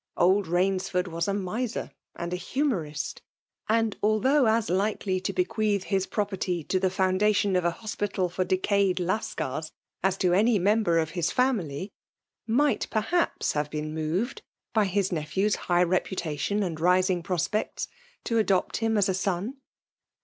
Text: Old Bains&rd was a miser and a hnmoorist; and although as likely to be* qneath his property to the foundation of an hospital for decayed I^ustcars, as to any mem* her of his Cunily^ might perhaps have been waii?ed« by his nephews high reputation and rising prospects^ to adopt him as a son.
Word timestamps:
Old 0.17 0.47
Bains&rd 0.49 1.07
was 1.09 1.27
a 1.27 1.33
miser 1.35 1.91
and 2.15 2.33
a 2.33 2.35
hnmoorist; 2.35 3.19
and 3.69 3.95
although 4.01 4.47
as 4.47 4.67
likely 4.67 5.19
to 5.19 5.31
be* 5.31 5.45
qneath 5.45 5.83
his 5.83 6.07
property 6.07 6.63
to 6.63 6.79
the 6.79 6.89
foundation 6.89 7.55
of 7.55 7.65
an 7.65 7.71
hospital 7.73 8.27
for 8.27 8.43
decayed 8.43 8.97
I^ustcars, 8.97 9.69
as 10.01 10.17
to 10.17 10.33
any 10.33 10.57
mem* 10.57 10.83
her 10.85 10.97
of 10.97 11.11
his 11.11 11.29
Cunily^ 11.29 11.91
might 12.47 12.87
perhaps 12.89 13.51
have 13.51 13.69
been 13.69 13.93
waii?ed« 13.93 14.41
by 14.73 14.85
his 14.85 15.11
nephews 15.11 15.55
high 15.69 15.83
reputation 15.83 16.63
and 16.63 16.79
rising 16.79 17.21
prospects^ 17.21 17.87
to 18.23 18.39
adopt 18.39 18.77
him 18.77 18.97
as 18.97 19.07
a 19.07 19.13
son. 19.13 19.57